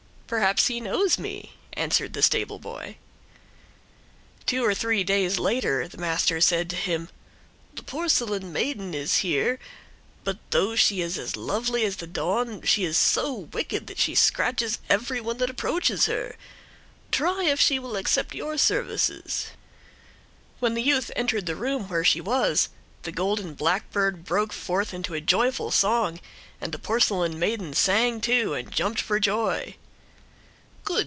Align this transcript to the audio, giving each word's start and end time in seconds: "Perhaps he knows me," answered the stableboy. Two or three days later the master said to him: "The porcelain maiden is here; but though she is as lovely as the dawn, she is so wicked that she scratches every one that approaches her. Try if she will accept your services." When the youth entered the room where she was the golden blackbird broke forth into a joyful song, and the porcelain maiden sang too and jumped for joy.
"Perhaps 0.31 0.67
he 0.67 0.79
knows 0.79 1.17
me," 1.19 1.55
answered 1.73 2.13
the 2.13 2.21
stableboy. 2.21 2.95
Two 4.45 4.63
or 4.63 4.73
three 4.73 5.03
days 5.03 5.37
later 5.37 5.89
the 5.89 5.97
master 5.97 6.39
said 6.39 6.69
to 6.69 6.77
him: 6.77 7.09
"The 7.75 7.83
porcelain 7.83 8.53
maiden 8.53 8.93
is 8.93 9.17
here; 9.17 9.59
but 10.23 10.37
though 10.51 10.77
she 10.77 11.01
is 11.01 11.17
as 11.17 11.35
lovely 11.35 11.83
as 11.83 11.97
the 11.97 12.07
dawn, 12.07 12.61
she 12.61 12.85
is 12.85 12.95
so 12.97 13.33
wicked 13.33 13.87
that 13.87 13.97
she 13.97 14.15
scratches 14.15 14.79
every 14.89 15.19
one 15.19 15.35
that 15.39 15.49
approaches 15.49 16.05
her. 16.05 16.37
Try 17.11 17.43
if 17.43 17.59
she 17.59 17.77
will 17.77 17.97
accept 17.97 18.33
your 18.33 18.57
services." 18.57 19.47
When 20.61 20.75
the 20.75 20.81
youth 20.81 21.11
entered 21.13 21.45
the 21.45 21.57
room 21.57 21.89
where 21.89 22.05
she 22.05 22.21
was 22.21 22.69
the 23.01 23.11
golden 23.11 23.53
blackbird 23.53 24.23
broke 24.23 24.53
forth 24.53 24.93
into 24.93 25.13
a 25.13 25.19
joyful 25.19 25.71
song, 25.71 26.21
and 26.61 26.71
the 26.71 26.79
porcelain 26.79 27.37
maiden 27.37 27.73
sang 27.73 28.21
too 28.21 28.53
and 28.53 28.71
jumped 28.71 29.01
for 29.01 29.19
joy. 29.19 29.75